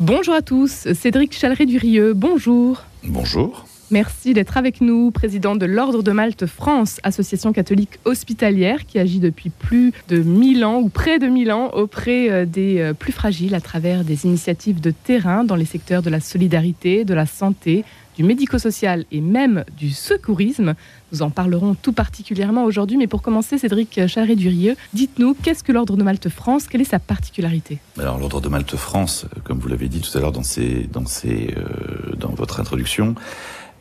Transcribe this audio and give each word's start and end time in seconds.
Bonjour 0.00 0.34
à 0.34 0.42
tous, 0.42 0.86
Cédric 0.94 1.36
Chaleret-Durieux, 1.36 2.14
bonjour. 2.14 2.84
Bonjour. 3.02 3.66
Merci 3.90 4.32
d'être 4.32 4.56
avec 4.56 4.80
nous, 4.80 5.10
président 5.10 5.56
de 5.56 5.66
l'Ordre 5.66 6.04
de 6.04 6.12
Malte 6.12 6.46
France, 6.46 7.00
association 7.02 7.52
catholique 7.52 7.98
hospitalière 8.04 8.86
qui 8.86 9.00
agit 9.00 9.18
depuis 9.18 9.50
plus 9.50 9.92
de 10.08 10.18
1000 10.18 10.64
ans 10.64 10.78
ou 10.78 10.88
près 10.88 11.18
de 11.18 11.26
1000 11.26 11.50
ans 11.50 11.70
auprès 11.72 12.30
euh, 12.30 12.44
des 12.44 12.78
euh, 12.78 12.92
plus 12.92 13.10
fragiles 13.10 13.56
à 13.56 13.60
travers 13.60 14.04
des 14.04 14.24
initiatives 14.24 14.80
de 14.80 14.92
terrain 14.92 15.42
dans 15.42 15.56
les 15.56 15.64
secteurs 15.64 16.02
de 16.02 16.10
la 16.10 16.20
solidarité, 16.20 17.04
de 17.04 17.14
la 17.14 17.26
santé, 17.26 17.84
du 18.18 18.24
médico-social 18.24 19.04
et 19.12 19.20
même 19.20 19.64
du 19.78 19.90
secourisme. 19.90 20.74
Nous 21.12 21.22
en 21.22 21.30
parlerons 21.30 21.76
tout 21.80 21.92
particulièrement 21.92 22.64
aujourd'hui, 22.64 22.96
mais 22.96 23.06
pour 23.06 23.22
commencer, 23.22 23.58
Cédric 23.58 24.08
Chaleret-Durieux, 24.08 24.74
dites-nous, 24.92 25.34
qu'est-ce 25.34 25.62
que 25.62 25.70
l'Ordre 25.70 25.96
de 25.96 26.02
Malte 26.02 26.28
France 26.28 26.66
Quelle 26.66 26.80
est 26.80 26.84
sa 26.84 26.98
particularité? 26.98 27.78
Alors 27.96 28.18
l'Ordre 28.18 28.40
de 28.40 28.48
Malte 28.48 28.74
France, 28.74 29.26
comme 29.44 29.60
vous 29.60 29.68
l'avez 29.68 29.88
dit 29.88 30.00
tout 30.00 30.18
à 30.18 30.20
l'heure 30.20 30.32
euh, 30.36 32.16
dans 32.18 32.30
votre 32.30 32.58
introduction, 32.58 33.14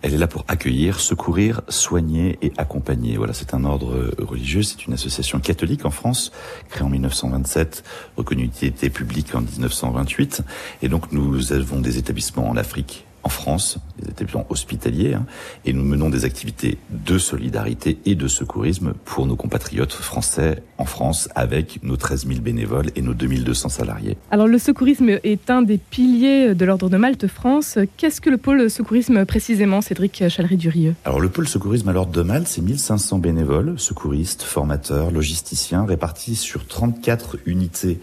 elle 0.04 0.14
est 0.14 0.20
là 0.20 0.28
pour 0.28 0.46
accueillir, 0.48 1.00
secourir, 1.00 1.62
soigner 1.68 2.38
et 2.44 2.54
accompagner. 2.58 3.18
Voilà, 3.18 3.34
c'est 3.34 3.56
un 3.56 3.66
ordre 3.66 4.14
religieux, 4.20 4.62
c'est 4.62 4.86
une 4.86 4.94
association 4.94 5.40
catholique 5.40 5.84
en 5.86 5.90
France, 5.90 6.32
créée 6.70 6.84
en 6.84 6.90
1927, 6.90 7.84
reconnue 8.16 8.44
utilité 8.44 8.92
publique 8.92 9.34
en 9.34 9.42
1928. 9.42 10.44
Et 10.84 10.90
donc 10.90 11.12
nous 11.12 11.52
avons 11.54 11.80
des 11.80 11.98
établissements 11.98 12.48
en 12.48 12.56
Afrique, 12.56 13.08
en 13.28 13.30
France, 13.30 13.80
établissements 14.18 14.46
hospitaliers, 14.50 15.14
hein, 15.14 15.26
et 15.66 15.74
nous 15.74 15.84
menons 15.84 16.10
des 16.10 16.26
activités 16.26 16.78
de 16.90 17.18
solidarité 17.18 18.00
et 18.06 18.16
de 18.16 18.28
secourisme 18.28 18.94
pour 19.06 19.26
nos 19.26 19.36
compatriotes 19.36 19.94
français 19.94 20.64
en 20.78 20.86
France, 20.86 21.30
avec 21.36 21.80
nos 21.84 21.98
13 21.98 22.28
000 22.28 22.42
bénévoles 22.42 22.92
et 22.96 23.02
nos 23.02 23.14
2200 23.14 23.70
salariés. 23.70 24.18
Alors 24.32 24.48
le 24.48 24.60
secourisme 24.60 25.10
est 25.24 25.50
un 25.50 25.62
des 25.62 25.78
piliers 25.78 26.56
de 26.56 26.66
l'Ordre 26.66 26.90
de 26.90 26.98
Malte 26.98 27.28
France. 27.28 27.78
Qu'est-ce 27.98 28.22
que 28.22 28.30
le 28.30 28.38
pôle 28.38 28.70
secourisme 28.70 29.26
précisément, 29.26 29.82
Cédric 29.82 30.28
Chalery-Durieux 30.30 30.96
Alors 31.06 31.20
le 31.20 31.30
pôle 31.30 31.48
secourisme 31.48 31.90
à 31.90 31.94
l'Ordre 31.94 32.12
de 32.12 32.22
Malte, 32.22 32.48
c'est 32.48 32.62
1500 32.62 33.20
bénévoles, 33.20 33.80
secouristes, 33.80 34.44
formateurs, 34.44 35.12
logisticiens, 35.12 35.86
répartis 35.86 36.36
sur 36.36 36.68
34 36.68 37.38
unités 37.46 38.00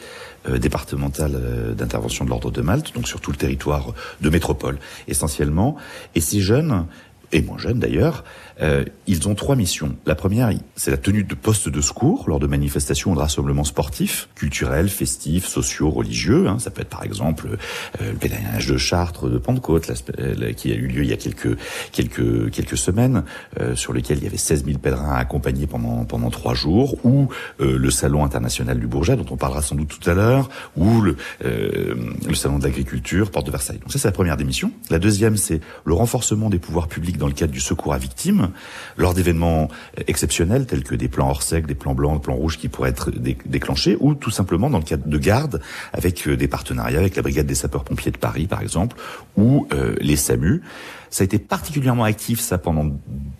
euh, 0.48 0.58
départementales 0.58 1.34
euh, 1.34 1.74
d'intervention 1.74 2.24
de 2.24 2.30
l'Ordre 2.30 2.50
de 2.50 2.60
Malte, 2.60 2.94
donc 2.94 3.08
sur 3.08 3.20
tout 3.20 3.30
le 3.30 3.36
territoire 3.36 3.94
de 4.20 4.28
métropole 4.28 4.78
essentiellement. 5.08 5.76
Et 6.14 6.20
ces 6.20 6.40
jeunes, 6.40 6.86
et 7.34 7.42
moins 7.42 7.58
jeunes 7.58 7.80
d'ailleurs, 7.80 8.24
euh, 8.62 8.84
ils 9.06 9.28
ont 9.28 9.34
trois 9.34 9.56
missions. 9.56 9.96
La 10.06 10.14
première, 10.14 10.50
c'est 10.76 10.92
la 10.92 10.96
tenue 10.96 11.24
de 11.24 11.34
postes 11.34 11.68
de 11.68 11.80
secours 11.80 12.24
lors 12.28 12.38
de 12.38 12.46
manifestations 12.46 13.10
ou 13.10 13.14
de 13.14 13.20
rassemblements 13.20 13.64
sportifs, 13.64 14.28
culturels, 14.36 14.88
festifs, 14.88 15.46
sociaux, 15.46 15.90
religieux. 15.90 16.46
Hein. 16.46 16.58
Ça 16.60 16.70
peut 16.70 16.82
être 16.82 16.88
par 16.88 17.02
exemple 17.02 17.48
euh, 18.00 18.12
le 18.12 18.16
pèlerinage 18.16 18.68
de 18.68 18.76
Chartres, 18.76 19.28
de 19.28 19.38
Pentecôte, 19.38 19.90
euh, 20.20 20.52
qui 20.52 20.70
a 20.70 20.76
eu 20.76 20.86
lieu 20.86 21.02
il 21.02 21.10
y 21.10 21.12
a 21.12 21.16
quelques 21.16 21.58
quelques 21.90 22.50
quelques 22.52 22.78
semaines, 22.78 23.24
euh, 23.60 23.74
sur 23.74 23.92
lequel 23.92 24.18
il 24.18 24.24
y 24.24 24.26
avait 24.28 24.36
16 24.36 24.64
000 24.64 24.78
pèlerins 24.78 25.16
accompagnés 25.16 25.66
pendant 25.66 26.04
pendant 26.04 26.30
trois 26.30 26.54
jours, 26.54 26.96
ou 27.04 27.28
euh, 27.60 27.76
le 27.76 27.90
salon 27.90 28.24
international 28.24 28.78
du 28.78 28.86
Bourget, 28.86 29.16
dont 29.16 29.26
on 29.30 29.36
parlera 29.36 29.62
sans 29.62 29.74
doute 29.74 29.88
tout 29.88 30.08
à 30.08 30.14
l'heure, 30.14 30.48
ou 30.76 31.00
le, 31.00 31.16
le 31.42 32.34
salon 32.34 32.58
de 32.58 32.64
l'agriculture, 32.64 33.30
porte 33.30 33.46
de 33.46 33.50
Versailles. 33.50 33.78
Donc 33.78 33.90
ça, 33.90 33.98
c'est 33.98 34.08
la 34.08 34.12
première 34.12 34.36
des 34.36 34.44
missions. 34.44 34.70
La 34.90 35.00
deuxième, 35.00 35.36
c'est 35.36 35.60
le 35.84 35.94
renforcement 35.94 36.50
des 36.50 36.58
pouvoirs 36.58 36.86
publics 36.86 37.18
le 37.26 37.32
cadre 37.32 37.52
du 37.52 37.60
secours 37.60 37.94
à 37.94 37.98
victimes 37.98 38.50
lors 38.96 39.14
d'événements 39.14 39.68
exceptionnels 40.06 40.66
tels 40.66 40.84
que 40.84 40.94
des 40.94 41.08
plans 41.08 41.28
hors 41.30 41.42
sec, 41.42 41.66
des 41.66 41.74
plans 41.74 41.94
blancs, 41.94 42.14
des 42.14 42.24
plans 42.24 42.34
rouges 42.34 42.58
qui 42.58 42.68
pourraient 42.68 42.90
être 42.90 43.10
déclenchés, 43.10 43.96
ou 44.00 44.14
tout 44.14 44.30
simplement 44.30 44.70
dans 44.70 44.78
le 44.78 44.84
cadre 44.84 45.06
de 45.06 45.18
garde 45.18 45.60
avec 45.92 46.26
euh, 46.26 46.36
des 46.36 46.48
partenariats 46.48 46.98
avec 46.98 47.16
la 47.16 47.22
brigade 47.22 47.46
des 47.46 47.54
sapeurs-pompiers 47.54 48.12
de 48.12 48.18
Paris 48.18 48.46
par 48.46 48.62
exemple, 48.62 48.96
ou 49.36 49.66
euh, 49.72 49.94
les 50.00 50.16
SAMU. 50.16 50.62
Ça 51.14 51.22
a 51.22 51.26
été 51.26 51.38
particulièrement 51.38 52.02
actif, 52.02 52.40
ça, 52.40 52.58
pendant 52.58 52.90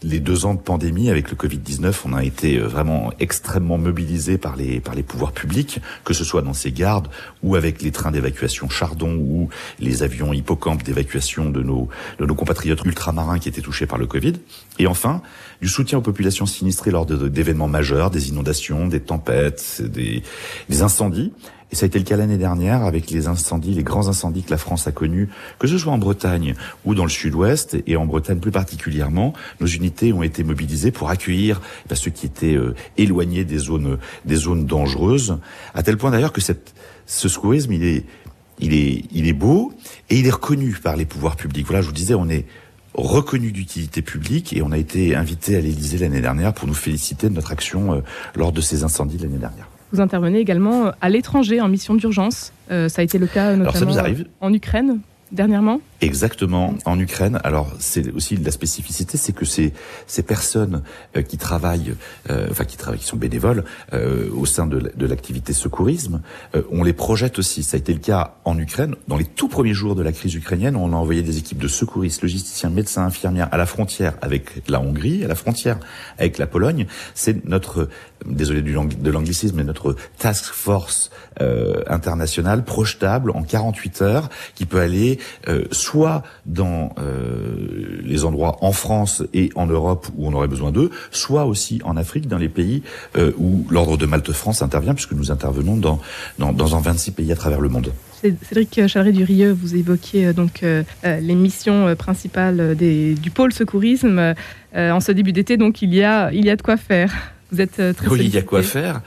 les 0.05 0.21
deux 0.21 0.47
ans 0.47 0.55
de 0.55 0.61
pandémie. 0.61 1.11
Avec 1.11 1.29
le 1.29 1.37
Covid-19, 1.37 1.93
on 2.05 2.13
a 2.13 2.23
été 2.23 2.57
euh, 2.57 2.69
vraiment 2.69 3.13
extrêmement 3.19 3.79
mobilisé 3.79 4.39
par 4.39 4.55
les, 4.55 4.79
par 4.79 4.95
les 4.95 5.03
pouvoirs 5.03 5.33
publics, 5.33 5.81
que 6.05 6.15
ce 6.15 6.23
soit 6.23 6.43
dans 6.43 6.53
ces 6.53 6.71
gardes 6.71 7.09
ou 7.43 7.57
avec 7.57 7.83
les 7.83 7.91
trains 7.91 8.13
d'évacuation 8.13 8.69
Chardon 8.69 9.17
ou 9.17 9.49
les 9.81 10.05
avions 10.05 10.33
hippocampes 10.33 10.85
d'évacuation 10.85 11.51
de 11.51 11.65
nos, 11.65 11.89
de 12.21 12.27
nos 12.27 12.37
compatriotes 12.37 12.85
ultramarins 12.85 13.41
qui 13.41 13.49
étaient 13.49 13.61
touchés 13.65 13.87
par 13.87 13.99
le 13.99 14.07
Covid. 14.07 14.35
Et 14.79 14.87
enfin, 14.87 15.23
du 15.61 15.69
soutien 15.69 15.99
aux 15.99 16.03
populations 16.03 16.47
sinistrées 16.47 16.91
lors 16.91 17.07
d'événements 17.07 17.69
majeurs, 17.69 18.11
des 18.11 18.29
inondations, 18.29 18.87
des 18.87 19.01
tempêtes, 19.01 19.83
des, 19.83 20.23
des 20.69 20.83
incendies. 20.83 21.33
Et 21.73 21.77
ça 21.77 21.87
a 21.87 21.89
été 21.89 21.99
le 21.99 22.05
cas 22.05 22.17
l'année 22.17 22.37
dernière 22.37 22.85
avec 22.85 23.11
les 23.11 23.27
incendies, 23.27 23.75
les 23.75 23.83
grands 23.83 24.07
incendies 24.07 24.45
que 24.45 24.51
la 24.51 24.59
France 24.59 24.87
a 24.87 24.93
connus, 24.93 25.29
que 25.59 25.67
ce 25.67 25.77
soit 25.77 25.93
en 25.93 25.99
Bretagne 25.99 26.55
ou 26.85 26.95
dans 26.95 27.03
le 27.03 27.11
sud-ouest, 27.11 27.77
et 27.89 27.97
en 27.97 28.07
Bretagne 28.07 28.39
plus 28.39 28.53
particulièrement, 28.53 29.33
nos 29.59 29.67
unités 29.67 30.13
ont 30.13 30.23
été 30.23 30.45
mobilisées 30.45 30.93
pour 30.93 31.11
accueillir 31.11 31.61
bah, 31.89 31.97
ceux 31.97 32.13
qui 32.13 32.27
étaient 32.27 32.55
euh, 32.55 32.77
éloignés 32.97 33.45
des 33.45 33.59
zones, 33.59 33.99
des 34.25 34.37
zones 34.37 34.67
dangereuses, 34.67 35.39
à 35.75 35.83
tel 35.83 35.97
point 35.97 36.13
d'ailleurs 36.13 36.33
que 36.33 36.41
cette, 36.41 36.75
ce 37.07 37.29
secourisme, 37.29 37.73
il 37.73 37.83
est, 37.83 38.05
il 38.61 38.73
est, 38.73 39.05
il 39.11 39.27
est 39.27 39.33
beau 39.33 39.73
et 40.11 40.19
il 40.19 40.27
est 40.29 40.31
reconnu 40.31 40.79
par 40.81 40.95
les 40.95 41.07
pouvoirs 41.07 41.35
publics. 41.35 41.67
Voilà, 41.67 41.83
je 41.83 41.89
vous 41.89 41.93
disais, 41.93 42.15
on 42.15 42.29
est 42.29 42.47
reconnu 42.95 43.53
d'utilité 43.53 44.03
publique 44.03 44.57
et 44.57 44.63
on 44.63 44.73
a 44.73 44.79
été 44.79 45.15
invité 45.15 45.57
à 45.57 45.61
l'Élysée 45.61 45.99
l'année 45.99 46.21
dernière 46.21 46.55
pour 46.55 46.69
nous 46.69 46.75
féliciter 46.75 47.29
de 47.29 47.35
notre 47.35 47.53
action 47.53 47.95
euh, 47.95 48.01
lors 48.35 48.53
de 48.53 48.61
ces 48.61 48.85
incendies 48.85 49.17
de 49.17 49.25
l'année 49.25 49.39
dernière. 49.39 49.69
Vous 49.93 50.01
intervenez 50.01 50.39
également 50.39 50.93
à 51.01 51.09
l'étranger 51.09 51.61
en 51.61 51.69
mission 51.69 51.95
d'urgence. 51.95 52.53
Euh, 52.71 52.89
ça 52.89 53.01
a 53.01 53.05
été 53.05 53.19
le 53.19 53.27
cas 53.27 53.55
notamment 53.55 53.95
en 54.41 54.53
Ukraine 54.53 54.99
Exactement, 56.01 56.75
en 56.85 56.99
Ukraine. 56.99 57.41
Alors 57.45 57.73
c'est 57.79 58.13
aussi 58.13 58.37
la 58.37 58.51
spécificité, 58.51 59.17
c'est 59.17 59.33
que 59.33 59.45
ces 59.45 59.73
ces 60.07 60.23
personnes 60.23 60.83
euh, 61.17 61.23
qui 61.23 61.39
travaillent, 61.39 61.95
euh, 62.31 62.49
enfin 62.51 62.65
qui 62.65 62.77
travaillent, 62.77 63.01
qui 63.01 63.07
sont 63.07 63.17
bénévoles 63.17 63.65
euh, 63.93 64.29
au 64.33 64.47
sein 64.47 64.67
de, 64.67 64.93
l'activité 65.07 65.53
secourisme, 65.53 66.23
on 66.71 66.83
les 66.83 66.93
projette 66.93 67.39
aussi. 67.39 67.63
Ça 67.63 67.77
a 67.77 67.79
été 67.79 67.93
le 67.93 67.99
cas 67.99 68.37
en 68.45 68.59
Ukraine. 68.59 68.95
Dans 69.09 69.17
les 69.17 69.25
tout 69.25 69.49
premiers 69.49 69.75
jours 69.75 69.95
de 69.95 70.03
la 70.03 70.13
crise 70.13 70.35
ukrainienne, 70.35 70.77
on 70.77 70.93
a 70.93 70.97
envoyé 70.97 71.23
des 71.23 71.39
équipes 71.39 71.59
de 71.59 71.69
secouristes, 71.69 72.23
logisticiens, 72.23 72.71
médecins, 72.71 73.05
infirmières 73.05 73.49
à 73.53 73.57
la 73.57 73.67
frontière 73.67 74.15
avec 74.23 74.69
la 74.69 74.81
Hongrie, 74.81 75.25
à 75.25 75.29
la 75.29 75.35
frontière 75.35 75.79
avec 76.19 76.39
la 76.39 76.47
Pologne. 76.47 76.87
C'est 77.15 77.45
notre, 77.45 77.89
désolé 78.25 78.63
de 78.63 79.11
l'anglicisme, 79.11 79.57
mais 79.57 79.65
notre 79.65 79.95
task 80.19 80.45
force 80.45 81.11
internationale 81.87 82.65
projetable 82.65 83.31
en 83.33 83.43
48 83.43 84.03
heures 84.03 84.29
qui 84.55 84.67
peut 84.67 84.81
aller 84.81 85.19
soit 85.71 86.23
dans 86.47 86.95
euh, 86.99 88.01
les 88.03 88.25
endroits 88.25 88.59
en 88.61 88.73
France 88.73 89.23
et 89.33 89.51
en 89.55 89.67
Europe 89.67 90.09
où 90.17 90.27
on 90.27 90.33
aurait 90.33 90.49
besoin 90.49 90.73
d'eux, 90.73 90.91
soit 91.11 91.47
aussi 91.47 91.81
en 91.85 91.97
Afrique, 91.97 92.29
dans 92.29 92.39
les 92.39 92.49
pays 92.49 92.83
euh, 93.17 93.33
où 93.39 93.67
l'Ordre 93.71 93.97
de 93.97 94.07
Malte-France 94.07 94.63
intervient, 94.63 94.95
puisque 94.95 95.13
nous 95.13 95.31
intervenons 95.31 95.77
dans, 95.77 96.01
dans, 96.39 96.53
dans 96.53 96.67
26 96.67 97.13
pays 97.13 97.33
à 97.33 97.37
travers 97.37 97.61
le 97.61 97.69
monde. 97.69 97.93
Cédric 98.21 98.87
Chaleret-Durieux, 98.87 99.53
vous 99.53 99.75
évoquiez 99.75 100.27
euh, 100.27 100.33
donc 100.33 100.65
les 101.03 101.35
missions 101.35 101.95
principales 101.97 102.75
des, 102.77 103.15
du 103.15 103.31
pôle 103.31 103.53
secourisme. 103.53 104.35
en 104.75 105.01
ce 105.01 105.13
début 105.13 105.33
d'été, 105.33 105.57
donc 105.57 105.83
il 105.83 105.95
y 105.95 106.03
a, 106.03 106.33
il 106.33 106.45
y 106.45 106.51
a 106.51 106.57
de 106.57 106.63
quoi 106.63 106.77
faire. 106.77 107.13
Vous 107.53 107.61
êtes 107.61 107.77
très 107.97 108.09
Oui, 108.09 108.21
il 108.25 108.35
y 108.35 108.39
a 108.39 108.43
quoi 108.43 108.63
faire 108.63 109.01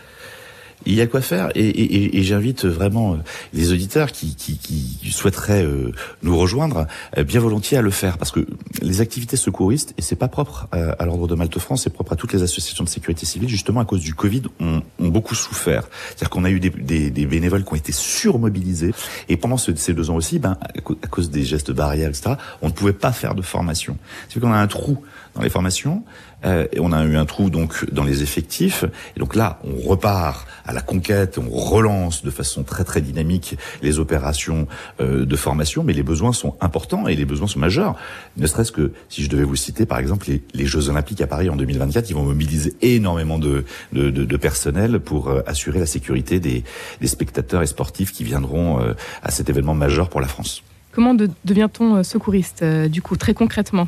il 0.85 0.93
y 0.93 1.01
a 1.01 1.07
quoi 1.07 1.21
faire 1.21 1.49
et, 1.55 1.67
et, 1.67 2.17
et 2.17 2.23
j'invite 2.23 2.65
vraiment 2.65 3.13
euh, 3.13 3.17
les 3.53 3.71
auditeurs 3.71 4.11
qui, 4.11 4.35
qui, 4.35 4.57
qui 4.57 5.11
souhaiteraient 5.11 5.63
euh, 5.63 5.91
nous 6.21 6.37
rejoindre 6.37 6.87
euh, 7.17 7.23
bien 7.23 7.39
volontiers 7.39 7.77
à 7.77 7.81
le 7.81 7.89
faire 7.89 8.17
parce 8.17 8.31
que 8.31 8.45
les 8.81 9.01
activités 9.01 9.37
secouristes 9.37 9.93
et 9.97 10.01
c'est 10.01 10.15
pas 10.15 10.27
propre 10.27 10.67
à, 10.71 11.05
l'ordre 11.05 11.27
de 11.27 11.35
Malte 11.35 11.59
France, 11.59 11.83
c'est 11.83 11.89
propre 11.89 12.13
à 12.13 12.15
toutes 12.15 12.33
les 12.33 12.43
associations 12.43 12.83
de 12.83 12.89
sécurité 12.89 13.25
civile 13.25 13.49
justement 13.49 13.81
à 13.81 13.85
cause 13.85 14.01
du 14.01 14.13
Covid 14.13 14.43
ont, 14.59 14.81
ont 14.99 15.07
beaucoup 15.07 15.35
souffert. 15.35 15.87
C'est-à-dire 16.07 16.29
qu'on 16.29 16.45
a 16.45 16.49
eu 16.49 16.59
des, 16.59 16.69
des, 16.69 17.09
des, 17.09 17.25
bénévoles 17.25 17.63
qui 17.63 17.73
ont 17.73 17.77
été 17.77 17.91
surmobilisés 17.91 18.93
et 19.29 19.37
pendant 19.37 19.57
ce, 19.57 19.75
ces 19.75 19.93
deux 19.93 20.09
ans 20.09 20.15
aussi, 20.15 20.39
ben 20.39 20.57
à 21.03 21.07
cause 21.07 21.29
des 21.29 21.43
gestes 21.43 21.71
barrières 21.71 22.09
etc, 22.09 22.35
on 22.61 22.67
ne 22.67 22.73
pouvait 22.73 22.93
pas 22.93 23.11
faire 23.11 23.35
de 23.35 23.41
formation. 23.41 23.97
C'est 24.29 24.39
qu'on 24.39 24.51
a 24.51 24.57
un 24.57 24.67
trou 24.67 25.03
dans 25.37 25.43
les 25.43 25.49
formations 25.49 26.03
euh, 26.45 26.67
et 26.71 26.79
on 26.79 26.91
a 26.91 27.03
eu 27.03 27.15
un 27.15 27.25
trou 27.25 27.49
donc 27.49 27.89
dans 27.91 28.03
les 28.03 28.23
effectifs. 28.23 28.83
Et 29.15 29.19
donc 29.19 29.35
là, 29.35 29.59
on 29.63 29.87
repart 29.87 30.47
à 30.65 30.73
la 30.73 30.81
conquête, 30.81 31.37
on 31.37 31.49
relance 31.49 32.23
de 32.23 32.29
façon 32.29 32.63
très 32.63 32.83
très 32.83 33.01
dynamique 33.01 33.57
les 33.81 33.99
opérations 33.99 34.67
euh, 34.99 35.25
de 35.25 35.35
formation, 35.35 35.83
mais 35.83 35.93
les 35.93 36.03
besoins 36.03 36.33
sont 36.33 36.55
importants 36.59 37.07
et 37.07 37.15
les 37.15 37.25
besoins 37.25 37.47
sont 37.47 37.59
majeurs. 37.59 37.95
Ne 38.35 38.47
serait-ce 38.47 38.71
que 38.71 38.91
si 39.09 39.23
je 39.23 39.29
devais 39.29 39.43
vous 39.43 39.55
citer 39.55 39.85
par 39.85 39.99
exemple 39.99 40.27
les, 40.27 40.43
les, 40.53 40.65
Jeux 40.65 40.89
Olympiques 40.89 41.21
à 41.21 41.27
Paris 41.27 41.49
en 41.49 41.55
2024, 41.55 42.09
ils 42.09 42.13
vont 42.13 42.23
mobiliser 42.23 42.75
énormément 42.81 43.39
de, 43.39 43.63
de, 43.93 44.09
de, 44.09 44.25
de 44.25 44.37
personnel 44.37 44.99
pour 44.99 45.29
euh, 45.29 45.41
assurer 45.47 45.79
la 45.79 45.85
sécurité 45.85 46.39
des, 46.39 46.63
des, 46.99 47.07
spectateurs 47.07 47.61
et 47.61 47.67
sportifs 47.67 48.11
qui 48.11 48.23
viendront 48.23 48.81
euh, 48.81 48.93
à 49.23 49.31
cet 49.31 49.49
événement 49.49 49.75
majeur 49.75 50.09
pour 50.09 50.21
la 50.21 50.27
France. 50.27 50.63
Comment 50.91 51.13
de, 51.13 51.29
devient-on 51.45 52.03
secouriste 52.03 52.63
du 52.63 53.01
coup 53.01 53.15
très 53.15 53.33
concrètement? 53.33 53.87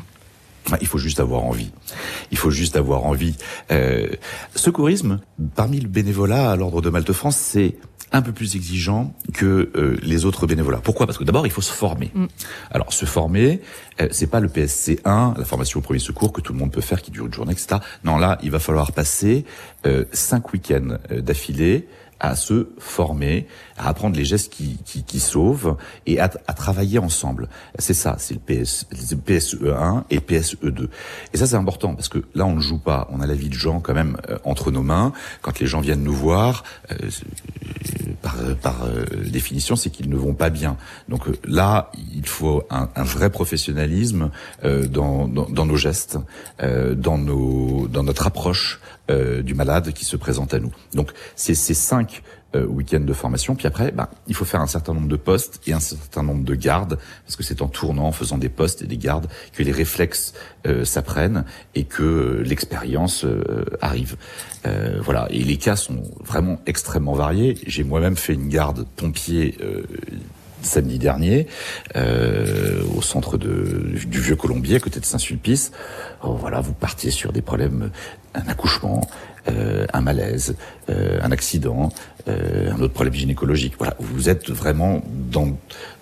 Il 0.80 0.86
faut 0.86 0.98
juste 0.98 1.20
avoir 1.20 1.44
envie. 1.44 1.70
Il 2.30 2.38
faut 2.38 2.50
juste 2.50 2.76
avoir 2.76 3.04
envie. 3.04 3.34
Euh, 3.70 4.08
secourisme, 4.54 5.20
parmi 5.54 5.80
le 5.80 5.88
bénévolat 5.88 6.50
à 6.50 6.56
l'Ordre 6.56 6.82
de 6.82 6.90
Malte 6.90 7.12
France, 7.12 7.36
c'est 7.36 7.76
un 8.12 8.22
peu 8.22 8.32
plus 8.32 8.56
exigeant 8.56 9.14
que 9.34 9.70
euh, 9.76 9.96
les 10.02 10.24
autres 10.24 10.46
bénévolats. 10.46 10.80
Pourquoi? 10.82 11.06
Parce 11.06 11.18
que 11.18 11.24
d'abord, 11.24 11.46
il 11.46 11.52
faut 11.52 11.60
se 11.60 11.72
former. 11.72 12.10
Mm. 12.14 12.26
Alors, 12.70 12.92
se 12.92 13.04
former, 13.04 13.60
euh, 14.00 14.08
c'est 14.10 14.26
pas 14.26 14.40
le 14.40 14.48
PSC 14.48 15.00
1, 15.04 15.34
la 15.38 15.44
formation 15.44 15.78
au 15.78 15.82
premier 15.82 16.00
secours 16.00 16.32
que 16.32 16.40
tout 16.40 16.52
le 16.52 16.58
monde 16.58 16.72
peut 16.72 16.80
faire, 16.80 17.02
qui 17.02 17.10
dure 17.10 17.26
une 17.26 17.34
journée, 17.34 17.52
etc. 17.52 17.80
Non, 18.04 18.16
là, 18.16 18.38
il 18.42 18.50
va 18.50 18.58
falloir 18.58 18.92
passer 18.92 19.44
euh, 19.86 20.04
cinq 20.12 20.52
week-ends 20.52 20.98
d'affilée 21.10 21.86
à 22.20 22.36
se 22.36 22.68
former, 22.78 23.46
à 23.76 23.88
apprendre 23.88 24.16
les 24.16 24.24
gestes 24.24 24.52
qui, 24.52 24.78
qui, 24.84 25.02
qui 25.02 25.20
sauvent 25.20 25.76
et 26.06 26.20
à, 26.20 26.30
à, 26.46 26.52
travailler 26.52 26.98
ensemble. 26.98 27.48
C'est 27.78 27.94
ça, 27.94 28.16
c'est 28.18 28.34
le, 28.34 28.40
PS, 28.40 28.86
le 28.90 29.16
PSE1 29.16 30.04
et 30.10 30.18
PSE2. 30.18 30.88
Et 31.32 31.36
ça, 31.38 31.46
c'est 31.46 31.56
important 31.56 31.94
parce 31.94 32.08
que 32.08 32.18
là, 32.34 32.46
on 32.46 32.56
ne 32.56 32.60
joue 32.60 32.78
pas. 32.78 33.08
On 33.10 33.20
a 33.20 33.26
la 33.26 33.34
vie 33.34 33.48
de 33.48 33.54
gens 33.54 33.80
quand 33.80 33.94
même 33.94 34.16
euh, 34.28 34.38
entre 34.44 34.70
nos 34.70 34.82
mains. 34.82 35.12
Quand 35.40 35.58
les 35.58 35.66
gens 35.66 35.80
viennent 35.80 36.04
nous 36.04 36.14
voir, 36.14 36.64
euh, 36.92 36.96
par, 38.22 38.36
par 38.62 38.84
euh, 38.84 39.04
définition, 39.26 39.76
c'est 39.76 39.90
qu'ils 39.90 40.08
ne 40.08 40.16
vont 40.16 40.34
pas 40.34 40.50
bien. 40.50 40.76
Donc 41.08 41.28
euh, 41.28 41.36
là, 41.44 41.90
il 42.14 42.26
faut 42.26 42.64
un, 42.70 42.88
un 42.94 43.04
vrai 43.04 43.30
professionnalisme 43.30 44.30
dans, 44.62 45.28
dans, 45.28 45.48
dans, 45.48 45.66
nos 45.66 45.76
gestes, 45.76 46.18
dans, 46.60 47.18
nos, 47.18 47.88
dans 47.88 48.02
notre 48.02 48.26
approche 48.26 48.80
du 49.08 49.54
malade 49.54 49.92
qui 49.92 50.04
se 50.04 50.16
présente 50.16 50.54
à 50.54 50.60
nous. 50.60 50.72
Donc 50.94 51.12
c'est 51.34 51.54
ces 51.54 51.74
cinq 51.74 52.22
euh, 52.54 52.66
week-end 52.66 53.00
de 53.00 53.12
formation. 53.12 53.54
Puis 53.54 53.66
après, 53.66 53.92
bah, 53.92 54.10
il 54.26 54.34
faut 54.34 54.44
faire 54.44 54.60
un 54.60 54.66
certain 54.66 54.92
nombre 54.92 55.08
de 55.08 55.16
postes 55.16 55.60
et 55.66 55.72
un 55.72 55.80
certain 55.80 56.22
nombre 56.22 56.44
de 56.44 56.54
gardes, 56.54 56.98
parce 57.24 57.36
que 57.36 57.42
c'est 57.42 57.62
en 57.62 57.68
tournant, 57.68 58.06
en 58.06 58.12
faisant 58.12 58.38
des 58.38 58.48
postes 58.48 58.82
et 58.82 58.86
des 58.86 58.96
gardes, 58.96 59.28
que 59.52 59.62
les 59.62 59.72
réflexes 59.72 60.34
euh, 60.66 60.84
s'apprennent 60.84 61.44
et 61.74 61.84
que 61.84 62.02
euh, 62.02 62.42
l'expérience 62.42 63.24
euh, 63.24 63.64
arrive. 63.80 64.16
voilà. 65.02 65.26
Et 65.30 65.42
les 65.42 65.56
cas 65.56 65.76
sont 65.76 66.02
vraiment 66.24 66.60
extrêmement 66.66 67.14
variés. 67.14 67.56
J'ai 67.66 67.84
moi-même 67.84 68.16
fait 68.16 68.34
une 68.34 68.48
garde 68.48 68.86
pompier 68.96 69.56
samedi 70.62 70.98
dernier 70.98 71.46
au 71.94 73.00
centre 73.00 73.38
de, 73.38 73.96
du 74.06 74.20
Vieux 74.20 74.36
Colombier, 74.36 74.80
côté 74.80 75.00
de 75.00 75.04
Saint-Sulpice. 75.06 75.72
Oh, 76.22 76.34
voilà, 76.34 76.60
vous 76.60 76.74
partiez 76.74 77.10
sur 77.10 77.32
des 77.32 77.42
problèmes, 77.42 77.90
un 78.34 78.46
accouchement, 78.48 79.00
euh, 79.00 79.29
un 79.92 80.00
malaise, 80.00 80.56
euh, 80.88 81.18
un 81.22 81.32
accident, 81.32 81.92
euh, 82.28 82.72
un 82.72 82.80
autre 82.80 82.94
problème 82.94 83.14
gynécologique. 83.14 83.74
Voilà, 83.78 83.96
vous 83.98 84.28
êtes 84.28 84.50
vraiment 84.50 85.02
dans 85.30 85.56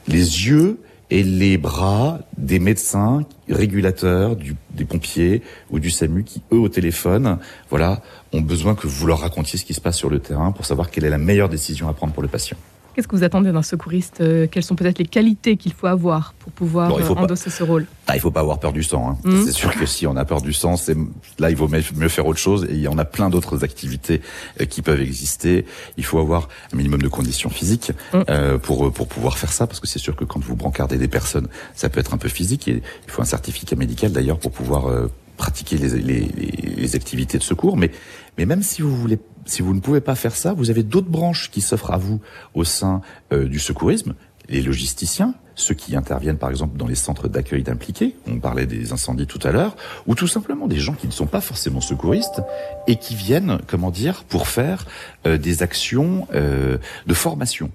les 0.07 0.47
yeux 0.47 0.79
et 1.11 1.23
les 1.23 1.57
bras 1.57 2.21
des 2.37 2.59
médecins 2.59 3.25
régulateurs, 3.49 4.37
des 4.71 4.85
pompiers 4.85 5.43
ou 5.71 5.79
du 5.79 5.91
SAMU 5.91 6.23
qui, 6.23 6.43
eux, 6.53 6.59
au 6.59 6.69
téléphone, 6.69 7.39
voilà, 7.71 8.03
ont 8.33 8.43
besoin 8.43 8.75
que 8.75 8.87
vous 8.87 9.07
leur 9.07 9.21
racontiez 9.21 9.59
ce 9.59 9.65
qui 9.65 9.75
se 9.75 9.81
passe 9.81 9.97
sur 9.97 10.11
le 10.11 10.19
terrain 10.19 10.53
pour 10.53 10.67
savoir 10.67 10.91
quelle 10.91 11.05
est 11.05 11.11
la 11.11 11.19
meilleure 11.19 11.49
décision 11.49 11.89
à 11.89 11.95
prendre 11.95 12.13
pour 12.13 12.23
le 12.23 12.29
patient. 12.29 12.59
Qu'est-ce 12.99 13.07
que 13.07 13.15
vous 13.15 13.23
attendez 13.23 13.53
d'un 13.53 13.63
secouriste 13.63 14.21
euh, 14.23 14.49
Quelles 14.51 14.65
sont 14.65 14.75
peut-être 14.75 14.99
les 14.99 15.07
qualités 15.07 15.57
qu'il 15.57 15.73
faut 15.73 15.87
avoir 15.87 16.35
pour 16.41 16.51
pouvoir 16.51 16.93
euh, 16.93 17.15
endosser 17.15 17.49
ce 17.49 17.63
rôle? 17.63 17.87
Ah, 18.09 18.17
Il 18.17 18.21
faut 18.21 18.33
pas 18.33 18.41
avoir 18.41 18.59
peur 18.59 18.73
du 18.73 18.83
sang. 18.83 19.11
Hein. 19.11 19.19
Mmh. 19.23 19.45
C'est 19.47 19.53
sûr 19.53 19.73
que 19.73 19.87
si 19.87 20.05
on 20.09 20.17
a 20.17 20.25
peur 20.25 20.43
du 20.43 20.53
sang, 20.53 20.77
c'est 20.77 20.97
là 21.39 21.49
il 21.49 21.55
vaut 21.55 21.69
mieux 21.69 22.09
faire 22.09 22.27
autre 22.27 22.41
chose. 22.41 22.67
Et 22.69 22.75
il 22.75 22.81
y 22.81 22.89
en 22.89 22.99
a 22.99 23.05
plein 23.05 23.31
d'autres 23.31 23.63
activités 23.63 24.21
euh, 24.61 24.65
qui 24.65 24.83
peuvent 24.83 25.01
exister. 25.01 25.65
Il 25.97 26.05
faut 26.05 26.19
avoir 26.19 26.49
un 26.73 26.77
minimum 26.77 27.01
de 27.01 27.07
conditions 27.07 27.51
physiques 27.51 27.93
mmh. 28.13 28.19
euh, 28.31 28.59
pour 28.59 28.93
pour 28.93 29.07
pouvoir 29.07 29.39
faire 29.39 29.53
ça, 29.53 29.69
parce 29.69 29.79
que 29.79 29.87
c'est 29.87 30.01
sûr 30.01 30.17
que 30.17 30.25
quand 30.25 30.43
vous 30.43 30.57
brancardez 30.57 30.99
des 30.99 31.07
personnes, 31.07 31.47
ça 31.77 31.89
peut 31.91 32.01
être 32.01 32.15
un 32.15 32.19
peu 32.19 32.29
physique. 32.29 32.67
Et 32.67 32.83
il 33.07 33.11
faut 33.13 33.23
un 33.23 33.27
certificat 33.27 33.77
médical 33.77 34.11
d'ailleurs 34.11 34.41
pour 34.41 34.51
pouvoir 34.51 34.89
euh, 34.89 35.07
pratiquer 35.37 35.79
les, 35.79 35.91
les, 36.01 36.29
les, 36.77 36.97
activités 36.97 37.39
de 37.39 37.45
secours. 37.45 37.77
Mais, 37.77 37.93
mais 38.37 38.45
même 38.45 38.63
si 38.63 38.83
vous 38.83 38.95
voulez, 38.95 39.19
si 39.49 39.63
vous 39.63 39.75
ne 39.75 39.81
pouvez 39.81 40.01
pas 40.01 40.15
faire 40.15 40.37
ça, 40.37 40.53
vous 40.53 40.71
avez 40.71 40.83
d'autres 40.83 41.09
branches 41.09 41.51
qui 41.51 41.61
s'offrent 41.61 41.93
à 41.93 41.97
vous 41.97 42.21
au 42.55 42.65
sein 42.65 43.01
euh, 43.33 43.49
du 43.49 43.59
secourisme. 43.59 44.15
Les 44.49 44.63
logisticiens, 44.63 45.35
ceux 45.55 45.75
qui 45.75 45.97
interviennent 45.97 46.39
par 46.39 46.51
exemple 46.51 46.79
dans 46.79 46.87
les 46.87 46.95
centres 46.95 47.29
d'accueil 47.29 47.63
d'impliqués, 47.63 48.17
on 48.27 48.39
parlait 48.39 48.67
des 48.67 48.93
incendies 48.93 49.27
tout 49.27 49.41
à 49.43 49.51
l'heure, 49.51 49.77
ou 50.07 50.15
tout 50.15 50.27
simplement 50.27 50.67
des 50.67 50.79
gens 50.79 50.95
qui 50.95 51.07
ne 51.07 51.13
sont 51.13 51.27
pas 51.27 51.41
forcément 51.41 51.81
secouristes 51.81 52.43
et 52.87 52.97
qui 52.97 53.15
viennent, 53.15 53.59
comment 53.67 53.91
dire, 53.91 54.25
pour 54.25 54.49
faire 54.49 54.87
euh, 55.27 55.39
des 55.39 55.63
actions 55.63 56.27
euh, 56.35 56.79
de 57.07 57.15
formation. 57.15 57.71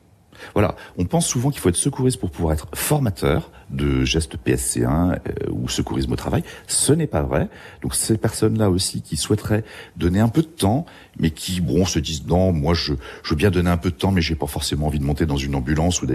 Voilà, 0.54 0.76
on 0.98 1.06
pense 1.06 1.28
souvent 1.28 1.50
qu'il 1.50 1.60
faut 1.60 1.70
être 1.70 1.76
secouriste 1.76 2.20
pour 2.20 2.32
pouvoir 2.32 2.54
être 2.54 2.68
formateur 2.74 3.52
de 3.70 4.04
gestes 4.04 4.38
PSC1 4.38 4.86
euh, 5.14 5.18
ou 5.52 5.68
secourisme 5.68 6.12
au 6.14 6.16
travail. 6.16 6.44
Ce 6.68 6.94
n'est 6.94 7.08
pas 7.08 7.24
vrai. 7.24 7.50
Donc 7.82 7.96
ces 7.96 8.18
personnes-là 8.18 8.70
aussi 8.70 9.02
qui 9.02 9.18
souhaiteraient 9.18 9.64
donner 9.98 10.20
un 10.20 10.30
peu 10.30 10.42
de 10.42 10.48
temps, 10.48 10.86
mais 11.20 11.32
qui 11.32 11.62
bon 11.62 11.86
se 11.86 12.00
disent 12.00 12.26
non, 12.28 12.52
moi 12.52 12.74
je, 12.74 12.94
je 13.24 13.30
veux 13.32 13.36
bien 13.36 13.52
donner 13.52 13.70
un 13.70 13.78
peu 13.78 13.90
de 13.90 13.96
temps, 13.96 14.12
mais 14.12 14.22
j'ai 14.22 14.36
pas 14.36 14.48
forcément 14.48 14.88
envie 14.88 15.00
de 15.00 15.06
monter 15.06 15.26
dans 15.26 15.38
une 15.38 15.56
ambulance 15.56 16.02
ou 16.02 16.06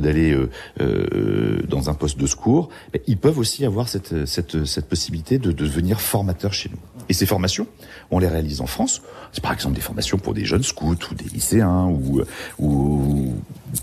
d'aller 0.00 0.32
euh, 0.32 0.50
euh, 0.80 1.62
dans 1.68 1.90
un 1.90 1.94
poste 1.94 2.18
de 2.18 2.26
secours. 2.26 2.68
ils 3.06 3.18
peuvent 3.18 3.38
aussi 3.38 3.64
avoir 3.64 3.88
cette 3.88 4.26
cette, 4.26 4.64
cette 4.64 4.88
possibilité 4.88 5.38
de, 5.38 5.52
de 5.52 5.64
devenir 5.64 6.00
formateur 6.00 6.52
chez 6.52 6.70
nous. 6.70 6.97
Et 7.08 7.14
ces 7.14 7.26
formations, 7.26 7.66
on 8.10 8.18
les 8.18 8.28
réalise 8.28 8.60
en 8.60 8.66
France. 8.66 9.02
C'est 9.32 9.42
par 9.42 9.52
exemple 9.52 9.74
des 9.74 9.80
formations 9.80 10.18
pour 10.18 10.34
des 10.34 10.44
jeunes 10.44 10.62
scouts 10.62 10.96
ou 11.10 11.14
des 11.14 11.24
lycéens 11.24 11.86
ou, 11.86 12.22
ou 12.58 13.34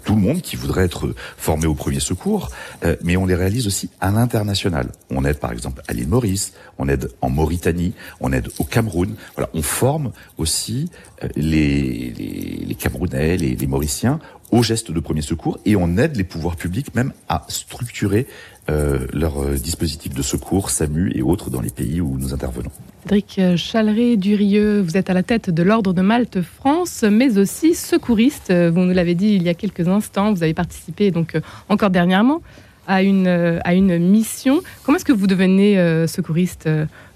tout 0.03 0.15
le 0.15 0.21
monde 0.21 0.41
qui 0.41 0.55
voudrait 0.55 0.85
être 0.85 1.13
formé 1.37 1.67
au 1.67 1.75
premier 1.75 1.99
secours, 1.99 2.49
euh, 2.83 2.95
mais 3.03 3.17
on 3.17 3.25
les 3.25 3.35
réalise 3.35 3.67
aussi 3.67 3.89
à 4.01 4.11
l'international. 4.11 4.91
On 5.11 5.25
aide 5.25 5.39
par 5.39 5.51
exemple 5.51 5.81
à 5.87 5.93
l'île 5.93 6.07
Maurice, 6.07 6.53
on 6.77 6.87
aide 6.87 7.09
en 7.21 7.29
Mauritanie, 7.29 7.93
on 8.19 8.31
aide 8.31 8.49
au 8.59 8.63
Cameroun. 8.63 9.15
Voilà, 9.35 9.49
on 9.53 9.61
forme 9.61 10.11
aussi 10.37 10.89
euh, 11.23 11.27
les 11.35 12.75
Camerounais, 12.79 13.37
les, 13.37 13.55
les 13.55 13.67
Mauriciens 13.67 14.19
aux 14.51 14.63
gestes 14.63 14.91
de 14.91 14.99
premier 14.99 15.21
secours 15.21 15.57
et 15.65 15.75
on 15.75 15.97
aide 15.97 16.15
les 16.15 16.23
pouvoirs 16.23 16.55
publics 16.55 16.93
même 16.95 17.13
à 17.29 17.45
structurer 17.47 18.27
euh, 18.69 19.05
leurs 19.13 19.43
euh, 19.43 19.55
dispositifs 19.55 20.13
de 20.13 20.21
secours, 20.21 20.69
SAMU 20.69 21.11
et 21.13 21.21
autres 21.21 21.49
dans 21.49 21.61
les 21.61 21.69
pays 21.69 22.01
où 22.01 22.17
nous 22.17 22.33
intervenons. 22.33 22.71
Cédric 23.03 23.39
Chaleret-Durieux, 23.55 24.81
vous 24.81 24.97
êtes 24.97 25.09
à 25.11 25.13
la 25.13 25.21
tête 25.21 25.51
de 25.51 25.61
l'Ordre 25.61 25.93
de 25.93 26.01
Malte 26.01 26.41
France, 26.41 27.03
mais 27.03 27.37
aussi 27.37 27.75
secouriste. 27.75 28.51
Vous 28.51 28.79
nous 28.79 28.93
l'avez 28.93 29.13
dit 29.13 29.33
il 29.35 29.43
y 29.43 29.49
a 29.49 29.53
quelques 29.53 29.87
instants, 29.87 30.33
vous 30.33 30.41
avez 30.41 30.55
participé 30.55 31.11
donc 31.11 31.35
euh, 31.35 31.41
encore 31.69 31.91
dernièrement 31.91 32.41
à 32.87 33.03
une, 33.03 33.27
à 33.27 33.73
une 33.73 33.97
mission. 33.97 34.61
Comment 34.83 34.97
est-ce 34.97 35.05
que 35.05 35.11
vous 35.11 35.25
devenez 35.25 36.05
secouriste, 36.05 36.69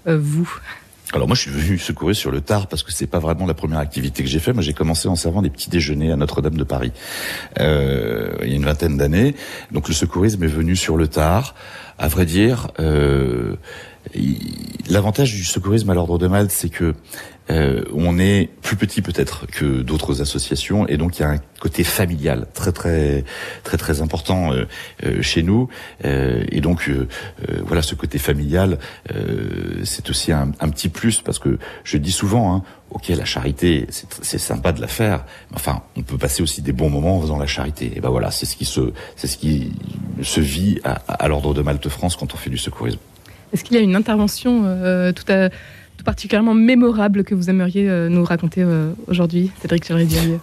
vous? 0.04 0.52
Alors 1.12 1.26
moi, 1.26 1.34
je 1.34 1.42
suis 1.42 1.50
venu 1.50 1.78
secourir 1.78 2.14
sur 2.14 2.30
le 2.30 2.40
tard 2.40 2.68
parce 2.68 2.82
que 2.82 2.92
c'est 2.92 3.06
pas 3.06 3.18
vraiment 3.18 3.46
la 3.46 3.54
première 3.54 3.78
activité 3.78 4.22
que 4.22 4.28
j'ai 4.28 4.38
fait. 4.38 4.52
Moi, 4.52 4.62
j'ai 4.62 4.74
commencé 4.74 5.08
en 5.08 5.16
servant 5.16 5.42
des 5.42 5.50
petits 5.50 5.70
déjeuners 5.70 6.12
à 6.12 6.16
Notre-Dame 6.16 6.56
de 6.56 6.64
Paris 6.64 6.92
euh, 7.58 8.36
il 8.42 8.50
y 8.50 8.52
a 8.52 8.56
une 8.56 8.64
vingtaine 8.64 8.96
d'années. 8.96 9.34
Donc 9.72 9.88
le 9.88 9.94
secourisme 9.94 10.42
est 10.44 10.48
venu 10.48 10.76
sur 10.76 10.96
le 10.96 11.08
tard. 11.08 11.54
À 11.98 12.08
vrai 12.08 12.26
dire, 12.26 12.68
euh, 12.78 13.56
l'avantage 14.88 15.34
du 15.34 15.44
secourisme 15.44 15.90
à 15.90 15.94
l'ordre 15.94 16.18
de 16.18 16.26
Malte, 16.26 16.50
c'est 16.50 16.68
que 16.68 16.94
euh, 17.50 17.84
on 17.92 18.18
est 18.18 18.48
plus 18.62 18.76
petit 18.76 19.02
peut-être 19.02 19.46
que 19.46 19.82
d'autres 19.82 20.22
associations 20.22 20.86
et 20.86 20.96
donc 20.96 21.18
il 21.18 21.22
y 21.22 21.24
a 21.24 21.30
un 21.30 21.40
côté 21.58 21.84
familial 21.84 22.46
très 22.54 22.70
très 22.70 23.24
très 23.64 23.76
très 23.76 24.02
important 24.02 24.52
euh, 24.52 24.66
euh, 25.04 25.20
chez 25.20 25.42
nous 25.42 25.68
euh, 26.04 26.44
et 26.50 26.60
donc 26.60 26.88
euh, 26.88 27.08
voilà 27.64 27.82
ce 27.82 27.94
côté 27.94 28.18
familial 28.18 28.78
c'est 29.84 30.08
aussi 30.10 30.32
un, 30.32 30.52
un, 30.60 30.68
petit 30.68 30.88
plus 30.88 31.20
parce 31.20 31.38
que 31.38 31.58
je 31.82 31.96
dis 31.96 32.12
souvent 32.12 32.54
hein, 32.54 32.62
ok 32.90 33.08
la 33.08 33.24
charité 33.24 33.86
c'est 33.88 34.38
sympa 34.38 34.72
de 34.72 34.80
la 34.80 34.88
faire 34.88 35.24
mais 35.50 35.56
enfin 35.56 35.82
on 35.96 36.02
peut 36.02 36.18
passer 36.18 36.42
aussi 36.42 36.62
des 36.62 36.72
bons 36.72 36.90
moments 36.90 37.16
en 37.16 37.20
faisant 37.20 37.38
la 37.38 37.46
charité 37.46 37.92
et 37.96 38.00
ben 38.00 38.10
voilà 38.10 38.30
c'est 38.30 38.46
ce 38.46 38.54
qui 38.54 38.64
se 38.64 38.92
c'est 39.16 39.26
ce 39.26 39.36
qui 39.36 39.72
se 40.22 40.40
vit 40.40 40.78
à, 40.84 40.92
à 41.08 41.28
l'ordre 41.28 41.54
de 41.54 41.62
Malte 41.62 41.88
France 41.88 42.16
quand 42.16 42.32
on 42.34 42.36
fait 42.36 42.50
du 42.50 42.58
secourisme. 42.58 43.00
Est-ce 43.52 43.64
qu'il 43.64 43.76
y 43.76 43.80
a 43.80 43.82
une 43.82 43.96
intervention 43.96 44.62
tout 45.14 45.32
à 45.32 45.50
particulièrement 46.02 46.54
mémorable 46.54 47.24
que 47.24 47.34
vous 47.34 47.50
aimeriez 47.50 47.88
euh, 47.88 48.08
nous 48.08 48.24
raconter 48.24 48.62
euh, 48.62 48.92
aujourd'hui, 49.08 49.50
Cédric 49.60 49.84
Chalridier 49.84 50.38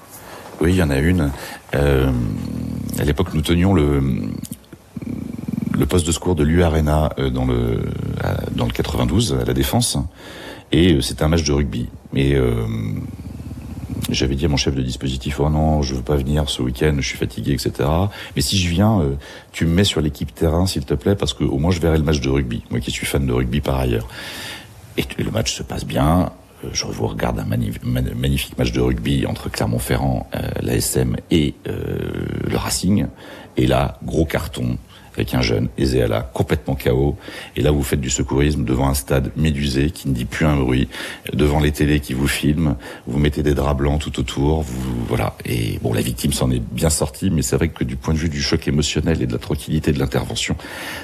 Oui, 0.61 0.73
il 0.73 0.77
y 0.77 0.83
en 0.83 0.89
a 0.89 0.97
une. 0.97 1.31
Euh, 1.75 2.11
à 2.99 3.03
l'époque, 3.03 3.33
nous 3.33 3.41
tenions 3.41 3.73
le, 3.73 4.01
poste 5.89 6.07
de 6.07 6.11
secours 6.11 6.35
de 6.35 6.43
l'U-Arena 6.43 7.11
euh, 7.19 7.29
dans, 7.29 7.45
le, 7.45 7.81
dans 8.51 8.65
le 8.65 8.71
92, 8.71 9.37
à 9.41 9.45
la 9.45 9.53
Défense. 9.53 9.97
Et 10.71 11.01
c'était 11.01 11.23
un 11.23 11.29
match 11.29 11.43
de 11.43 11.53
rugby. 11.53 11.87
J'avais 14.09 14.35
dit 14.35 14.45
à 14.45 14.47
mon 14.47 14.57
chef 14.57 14.75
de 14.75 14.81
dispositif, 14.81 15.39
oh 15.39 15.49
non, 15.49 15.81
je 15.81 15.95
veux 15.95 16.01
pas 16.01 16.15
venir 16.15 16.49
ce 16.49 16.61
week-end, 16.61 16.95
je 16.97 17.07
suis 17.07 17.17
fatigué, 17.17 17.53
etc. 17.53 17.89
Mais 18.35 18.41
si 18.41 18.57
je 18.57 18.69
viens, 18.69 19.01
tu 19.51 19.65
me 19.65 19.73
mets 19.73 19.83
sur 19.83 20.01
l'équipe 20.01 20.33
terrain, 20.33 20.65
s'il 20.65 20.85
te 20.85 20.93
plaît, 20.93 21.15
parce 21.15 21.33
que 21.33 21.43
au 21.43 21.57
moins 21.57 21.71
je 21.71 21.79
verrai 21.79 21.97
le 21.97 22.03
match 22.03 22.21
de 22.21 22.29
rugby. 22.29 22.63
Moi 22.69 22.79
qui 22.79 22.91
suis 22.91 23.05
fan 23.05 23.25
de 23.25 23.33
rugby 23.33 23.61
par 23.61 23.77
ailleurs. 23.77 24.07
Et 24.97 25.05
le 25.17 25.31
match 25.31 25.53
se 25.53 25.63
passe 25.63 25.85
bien. 25.85 26.31
je 26.71 26.85
vous 26.85 27.07
regarde 27.07 27.39
un 27.39 27.45
magnifique 27.45 28.57
match 28.57 28.71
de 28.71 28.79
rugby 28.79 29.25
entre 29.25 29.49
Clermont-Ferrand, 29.49 30.29
l'ASM 30.61 31.17
et 31.29 31.53
le 31.65 32.57
Racing. 32.57 33.07
Et 33.57 33.67
là, 33.67 33.99
gros 34.03 34.25
carton, 34.25 34.77
avec 35.17 35.33
un 35.33 35.41
jeune, 35.41 35.67
Ezéala, 35.77 36.29
complètement 36.33 36.75
chaos. 36.75 37.17
Et 37.55 37.61
là, 37.61 37.71
vous 37.71 37.83
faites 37.83 37.99
du 37.99 38.09
secourisme 38.09 38.63
devant 38.63 38.87
un 38.87 38.93
stade 38.93 39.31
médusé 39.35 39.89
qui 39.89 40.07
ne 40.07 40.13
dit 40.13 40.25
plus 40.25 40.45
un 40.45 40.55
bruit, 40.55 40.87
devant 41.33 41.59
les 41.59 41.71
télés 41.71 41.99
qui 41.99 42.13
vous 42.13 42.27
filment, 42.27 42.75
vous 43.07 43.19
mettez 43.19 43.43
des 43.43 43.53
draps 43.53 43.77
blancs 43.77 43.99
tout 43.99 44.19
autour, 44.19 44.61
vous, 44.61 45.05
voilà. 45.07 45.35
Et 45.45 45.79
bon, 45.81 45.91
la 45.93 46.01
victime 46.01 46.33
s'en 46.33 46.51
est 46.51 46.61
bien 46.61 46.89
sortie, 46.89 47.29
mais 47.31 47.41
c'est 47.41 47.55
vrai 47.55 47.69
que 47.69 47.83
du 47.83 47.95
point 47.95 48.13
de 48.13 48.19
vue 48.19 48.29
du 48.29 48.41
choc 48.41 48.67
émotionnel 48.67 49.21
et 49.21 49.25
de 49.25 49.33
la 49.33 49.39
tranquillité 49.39 49.91
de 49.91 49.99
l'intervention, 49.99 50.55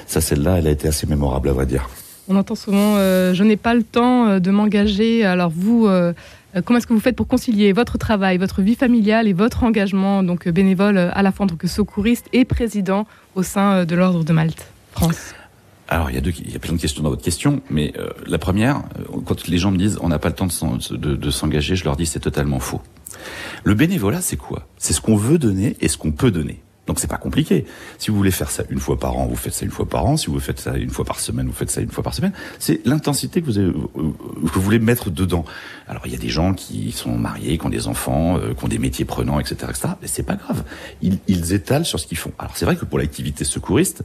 ça, 0.06 0.20
celle-là, 0.20 0.58
elle 0.58 0.68
a 0.68 0.70
été 0.70 0.88
assez 0.88 1.06
mémorable, 1.06 1.48
à 1.48 1.52
vrai 1.52 1.66
dire. 1.66 1.88
On 2.26 2.36
entend 2.36 2.54
souvent 2.54 2.96
euh, 2.96 3.34
je 3.34 3.44
n'ai 3.44 3.56
pas 3.56 3.74
le 3.74 3.82
temps 3.82 4.26
euh, 4.26 4.38
de 4.38 4.50
m'engager. 4.50 5.24
Alors 5.24 5.52
vous, 5.54 5.86
euh, 5.86 6.14
comment 6.64 6.78
est-ce 6.78 6.86
que 6.86 6.92
vous 6.92 7.00
faites 7.00 7.16
pour 7.16 7.28
concilier 7.28 7.72
votre 7.72 7.98
travail, 7.98 8.38
votre 8.38 8.62
vie 8.62 8.74
familiale 8.74 9.28
et 9.28 9.32
votre 9.32 9.64
engagement 9.64 10.22
donc 10.22 10.48
bénévole 10.48 10.98
à 10.98 11.22
la 11.22 11.32
fois 11.32 11.44
en 11.44 11.48
tant 11.48 11.56
que 11.56 11.68
secouriste 11.68 12.26
et 12.32 12.44
président 12.44 13.06
au 13.34 13.42
sein 13.42 13.84
de 13.84 13.94
l'Ordre 13.96 14.24
de 14.24 14.32
Malte 14.32 14.66
France? 14.92 15.34
Alors 15.88 16.10
il 16.10 16.14
y, 16.14 16.18
a 16.18 16.22
deux, 16.22 16.32
il 16.38 16.50
y 16.50 16.56
a 16.56 16.58
plein 16.58 16.72
de 16.72 16.80
questions 16.80 17.02
dans 17.02 17.10
votre 17.10 17.22
question, 17.22 17.60
mais 17.70 17.92
la 18.26 18.38
première, 18.38 18.82
quand 19.26 19.46
les 19.48 19.58
gens 19.58 19.70
me 19.70 19.76
disent 19.76 19.98
on 20.00 20.08
n'a 20.08 20.18
pas 20.18 20.28
le 20.28 20.34
temps 20.34 20.46
de 20.46 21.30
s'engager, 21.30 21.76
je 21.76 21.84
leur 21.84 21.96
dis 21.96 22.06
c'est 22.06 22.20
totalement 22.20 22.58
faux. 22.58 22.80
Le 23.64 23.74
bénévolat, 23.74 24.20
c'est 24.20 24.36
quoi? 24.36 24.66
C'est 24.78 24.92
ce 24.92 25.00
qu'on 25.00 25.16
veut 25.16 25.38
donner 25.38 25.76
et 25.80 25.88
ce 25.88 25.96
qu'on 25.98 26.12
peut 26.12 26.30
donner. 26.30 26.60
Donc 26.86 27.00
c'est 27.00 27.08
pas 27.08 27.16
compliqué. 27.16 27.64
Si 27.98 28.10
vous 28.10 28.16
voulez 28.16 28.30
faire 28.30 28.50
ça 28.50 28.64
une 28.68 28.78
fois 28.78 28.98
par 28.98 29.16
an, 29.16 29.26
vous 29.26 29.36
faites 29.36 29.54
ça 29.54 29.64
une 29.64 29.70
fois 29.70 29.88
par 29.88 30.04
an. 30.06 30.16
Si 30.16 30.26
vous 30.26 30.40
faites 30.40 30.60
ça 30.60 30.76
une 30.76 30.90
fois 30.90 31.04
par 31.04 31.20
semaine, 31.20 31.46
vous 31.46 31.52
faites 31.52 31.70
ça 31.70 31.80
une 31.80 31.90
fois 31.90 32.04
par 32.04 32.14
semaine. 32.14 32.32
C'est 32.58 32.84
l'intensité 32.84 33.40
que 33.40 33.46
vous, 33.46 33.58
avez, 33.58 33.72
que 33.72 34.54
vous 34.54 34.60
voulez 34.60 34.78
mettre 34.78 35.10
dedans. 35.10 35.44
Alors 35.88 36.02
il 36.06 36.12
y 36.12 36.14
a 36.14 36.18
des 36.18 36.28
gens 36.28 36.52
qui 36.52 36.92
sont 36.92 37.16
mariés, 37.16 37.56
qui 37.58 37.66
ont 37.66 37.70
des 37.70 37.88
enfants, 37.88 38.38
euh, 38.38 38.54
qui 38.54 38.64
ont 38.64 38.68
des 38.68 38.78
métiers 38.78 39.04
prenants, 39.04 39.40
etc., 39.40 39.56
etc. 39.70 39.94
Mais 40.02 40.08
c'est 40.08 40.22
pas 40.22 40.36
grave. 40.36 40.64
Ils, 41.00 41.18
ils 41.26 41.52
étalent 41.54 41.86
sur 41.86 41.98
ce 41.98 42.06
qu'ils 42.06 42.18
font. 42.18 42.32
Alors 42.38 42.56
c'est 42.56 42.64
vrai 42.64 42.76
que 42.76 42.84
pour 42.84 42.98
l'activité 42.98 43.44
secouriste, 43.44 44.02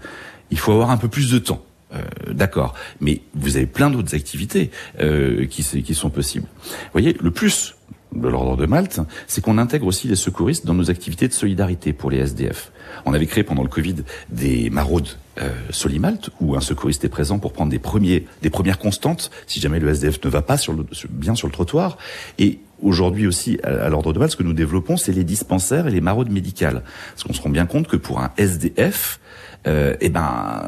il 0.52 0.58
faut 0.58 0.72
avoir 0.72 0.92
un 0.92 0.98
peu 0.98 1.08
plus 1.08 1.32
de 1.32 1.40
temps. 1.40 1.64
Euh, 1.94 2.02
D'accord, 2.34 2.76
mais 3.02 3.22
vous 3.34 3.58
avez 3.58 3.66
plein 3.66 3.90
d'autres 3.90 4.14
activités 4.14 4.70
euh, 5.00 5.48
qui, 5.48 5.64
qui 5.64 5.96
sont 5.96 6.12
possibles. 6.12 6.46
Vous 6.64 6.92
voyez, 6.94 7.18
le 7.20 7.32
plus 7.32 7.76
de 8.14 8.28
l'ordre 8.28 8.58
de 8.58 8.66
Malte, 8.66 9.02
c'est 9.28 9.42
qu'on 9.42 9.58
intègre 9.58 9.88
aussi 9.88 10.08
les 10.08 10.16
secouristes 10.16 10.66
dans 10.66 10.74
nos 10.74 10.90
activités 10.90 11.28
de 11.28 11.34
solidarité 11.34 11.94
pour 11.94 12.10
les 12.10 12.18
SDF. 12.18 12.72
On 13.06 13.14
avait 13.14 13.28
créé 13.28 13.44
pendant 13.44 13.64
le 13.64 13.70
Covid 13.70 13.98
des 14.30 14.70
maraudes 14.70 15.10
euh, 15.42 15.50
Solimalte 15.70 16.32
où 16.42 16.56
un 16.56 16.60
secouriste 16.60 17.06
est 17.06 17.10
présent 17.10 17.40
pour 17.40 17.54
prendre 17.54 17.72
des 17.72 17.80
premiers, 17.80 18.26
des 18.42 18.50
premières 18.50 18.80
constantes 18.80 19.32
si 19.48 19.60
jamais 19.60 19.80
le 19.80 19.90
SDF 19.90 20.24
ne 20.24 20.30
va 20.30 20.42
pas 20.42 20.58
sur 20.58 20.74
le, 20.74 20.86
bien 21.10 21.36
sur 21.36 21.48
le 21.48 21.54
trottoir. 21.54 21.98
Et 22.40 22.60
aujourd'hui 22.82 23.28
aussi, 23.28 23.60
à, 23.64 23.90
l'ordre 23.90 24.12
de 24.12 24.20
Malte, 24.20 24.32
ce 24.32 24.38
que 24.38 24.44
nous 24.44 24.54
développons, 24.54 24.98
c'est 24.98 25.12
les 25.12 25.24
dispensaires 25.24 25.88
et 25.88 25.92
les 25.92 26.02
maraudes 26.02 26.32
médicales. 26.32 26.84
Parce 27.12 27.24
qu'on 27.24 27.34
se 27.34 27.42
rend 27.42 27.50
bien 27.50 27.66
compte 27.66 27.88
que 27.88 27.96
pour 27.96 28.20
un 28.20 28.32
SDF, 28.38 29.20
euh, 29.68 29.96
eh 30.00 30.10
ben, 30.10 30.64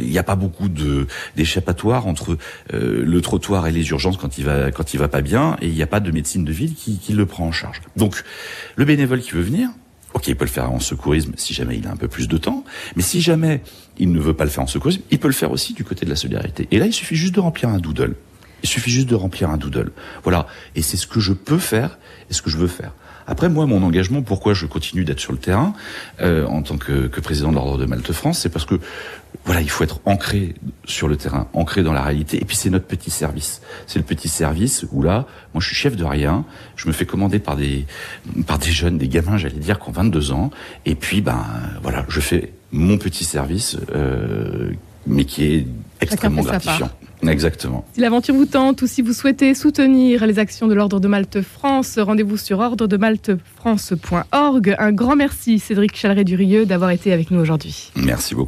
il 0.00 0.08
n'y 0.08 0.18
a 0.18 0.22
pas 0.22 0.36
beaucoup 0.36 0.68
de 0.68 1.06
d'échappatoire 1.36 2.06
entre 2.06 2.36
euh, 2.72 3.04
le 3.04 3.20
trottoir 3.20 3.66
et 3.66 3.70
les 3.70 3.88
urgences 3.90 4.16
quand 4.16 4.38
il 4.38 4.44
va 4.44 4.70
quand 4.70 4.94
il 4.94 4.98
va 4.98 5.08
pas 5.08 5.20
bien, 5.20 5.56
et 5.60 5.68
il 5.68 5.74
n'y 5.74 5.82
a 5.82 5.86
pas 5.86 6.00
de 6.00 6.10
médecine 6.10 6.44
de 6.44 6.52
ville 6.52 6.74
qui, 6.74 6.98
qui 6.98 7.12
le 7.12 7.26
prend 7.26 7.46
en 7.46 7.52
charge. 7.52 7.80
Donc, 7.96 8.22
le 8.76 8.84
bénévole 8.84 9.20
qui 9.20 9.32
veut 9.32 9.42
venir, 9.42 9.70
Ok, 10.14 10.26
il 10.26 10.36
peut 10.36 10.46
le 10.46 10.50
faire 10.50 10.72
en 10.72 10.80
secourisme 10.80 11.32
si 11.36 11.52
jamais 11.52 11.76
il 11.76 11.86
a 11.86 11.90
un 11.90 11.96
peu 11.96 12.08
plus 12.08 12.28
de 12.28 12.38
temps, 12.38 12.64
mais 12.96 13.02
si 13.02 13.20
jamais 13.20 13.62
il 13.98 14.10
ne 14.10 14.18
veut 14.18 14.32
pas 14.32 14.44
le 14.44 14.50
faire 14.50 14.64
en 14.64 14.66
secourisme, 14.66 15.02
il 15.10 15.18
peut 15.18 15.28
le 15.28 15.34
faire 15.34 15.50
aussi 15.50 15.74
du 15.74 15.84
côté 15.84 16.06
de 16.06 16.10
la 16.10 16.16
solidarité. 16.16 16.66
Et 16.70 16.78
là, 16.78 16.86
il 16.86 16.94
suffit 16.94 17.14
juste 17.14 17.34
de 17.34 17.40
remplir 17.40 17.68
un 17.68 17.78
doodle. 17.78 18.14
Il 18.62 18.68
suffit 18.68 18.90
juste 18.90 19.08
de 19.08 19.14
remplir 19.14 19.50
un 19.50 19.58
doodle. 19.58 19.92
Voilà. 20.24 20.46
Et 20.74 20.82
c'est 20.82 20.96
ce 20.96 21.06
que 21.06 21.20
je 21.20 21.32
peux 21.32 21.58
faire 21.58 21.98
et 22.30 22.34
ce 22.34 22.42
que 22.42 22.50
je 22.50 22.56
veux 22.56 22.68
faire. 22.68 22.94
Après, 23.28 23.50
moi, 23.50 23.66
mon 23.66 23.82
engagement, 23.82 24.22
pourquoi 24.22 24.54
je 24.54 24.64
continue 24.66 25.04
d'être 25.04 25.20
sur 25.20 25.32
le 25.32 25.38
terrain 25.38 25.74
euh, 26.20 26.46
en 26.46 26.62
tant 26.62 26.78
que, 26.78 27.06
que 27.06 27.20
président 27.20 27.50
de 27.50 27.56
l'Ordre 27.56 27.76
de 27.78 27.84
Malte 27.84 28.12
France, 28.12 28.40
c'est 28.40 28.48
parce 28.48 28.64
que 28.64 28.80
voilà, 29.44 29.60
il 29.60 29.68
faut 29.68 29.84
être 29.84 30.00
ancré 30.06 30.54
sur 30.86 31.08
le 31.08 31.16
terrain, 31.16 31.46
ancré 31.52 31.82
dans 31.82 31.92
la 31.92 32.02
réalité. 32.02 32.40
Et 32.40 32.44
puis 32.46 32.56
c'est 32.56 32.70
notre 32.70 32.86
petit 32.86 33.10
service. 33.10 33.60
C'est 33.86 33.98
le 33.98 34.04
petit 34.04 34.28
service 34.28 34.86
où 34.92 35.02
là, 35.02 35.26
moi, 35.52 35.60
je 35.60 35.66
suis 35.66 35.76
chef 35.76 35.94
de 35.94 36.04
rien. 36.04 36.46
Je 36.74 36.88
me 36.88 36.92
fais 36.92 37.04
commander 37.04 37.38
par 37.38 37.56
des 37.56 37.86
par 38.46 38.58
des 38.58 38.70
jeunes, 38.70 38.96
des 38.96 39.08
gamins, 39.08 39.36
j'allais 39.36 39.58
dire, 39.58 39.78
qui 39.78 39.90
ont 39.90 39.92
22 39.92 40.32
ans. 40.32 40.50
Et 40.86 40.94
puis, 40.94 41.20
ben 41.20 41.44
voilà, 41.82 42.06
je 42.08 42.20
fais 42.20 42.52
mon 42.72 42.96
petit 42.96 43.24
service, 43.24 43.76
euh, 43.94 44.70
mais 45.06 45.26
qui 45.26 45.44
est 45.44 45.66
extrêmement 46.00 46.42
gratifiant. 46.42 46.90
Exactement. 47.26 47.84
Si 47.94 48.00
l'aventure 48.00 48.34
vous 48.34 48.46
tente 48.46 48.82
ou 48.82 48.86
si 48.86 49.02
vous 49.02 49.12
souhaitez 49.12 49.54
soutenir 49.54 50.24
les 50.26 50.38
actions 50.38 50.68
de 50.68 50.74
l'Ordre 50.74 51.00
de 51.00 51.08
Malte 51.08 51.42
France, 51.42 51.98
rendez-vous 51.98 52.36
sur 52.36 52.60
ordredemaltefrance.org. 52.60 54.76
Un 54.78 54.92
grand 54.92 55.16
merci 55.16 55.58
Cédric 55.58 55.96
Chaleret-Durieux 55.96 56.66
d'avoir 56.66 56.90
été 56.90 57.12
avec 57.12 57.30
nous 57.30 57.40
aujourd'hui. 57.40 57.90
Merci 57.96 58.34
beaucoup. 58.34 58.46